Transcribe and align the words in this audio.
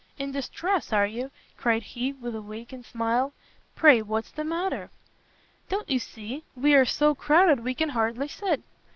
"In 0.17 0.31
distress, 0.31 0.91
are 0.91 1.05
you?" 1.05 1.29
cried 1.57 1.83
he, 1.83 2.11
with 2.11 2.33
a 2.33 2.41
vacant 2.41 2.87
smile, 2.87 3.33
"pray, 3.75 4.01
what's 4.01 4.31
the 4.31 4.43
matter?" 4.43 4.89
"Don't 5.69 5.91
you 5.91 5.99
see? 5.99 6.43
we 6.55 6.73
are 6.73 6.85
so 6.85 7.13
crowded 7.13 7.59
we 7.63 7.75
can 7.75 7.89
hardly 7.89 8.27
sit." 8.27 8.63